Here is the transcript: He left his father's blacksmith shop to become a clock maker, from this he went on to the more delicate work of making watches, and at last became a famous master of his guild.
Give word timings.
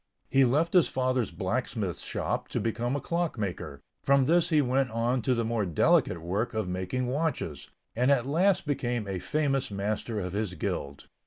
He 0.31 0.45
left 0.45 0.73
his 0.73 0.87
father's 0.87 1.29
blacksmith 1.29 1.99
shop 1.99 2.47
to 2.47 2.59
become 2.59 2.95
a 2.95 2.99
clock 2.99 3.37
maker, 3.37 3.81
from 4.01 4.25
this 4.25 4.49
he 4.49 4.59
went 4.59 4.89
on 4.89 5.21
to 5.21 5.35
the 5.35 5.45
more 5.45 5.63
delicate 5.63 6.23
work 6.23 6.55
of 6.55 6.67
making 6.67 7.05
watches, 7.05 7.69
and 7.95 8.09
at 8.09 8.25
last 8.25 8.65
became 8.65 9.07
a 9.07 9.19
famous 9.19 9.69
master 9.69 10.19
of 10.19 10.33
his 10.33 10.55
guild. 10.55 11.05